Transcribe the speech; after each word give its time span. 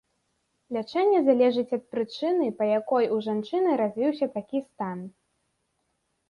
Лячэнне 0.77 1.19
залежыць 1.27 1.75
ад 1.77 1.83
прычыны, 1.95 2.47
па 2.61 2.69
якой 2.79 3.05
у 3.17 3.19
жанчыны 3.27 3.77
развіўся 3.83 4.29
такі 4.39 4.59
стан. 4.67 4.97